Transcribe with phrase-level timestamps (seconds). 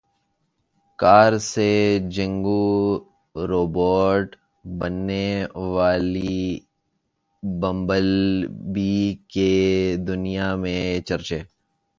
[0.99, 1.69] کار سے
[2.15, 2.63] جنگجو
[3.35, 4.27] روبوٹ
[4.65, 5.27] بننے
[5.75, 6.41] والی
[7.43, 8.09] بمبل
[8.73, 8.93] بی
[9.33, 9.51] کے
[10.07, 11.39] دنیا میں چرچے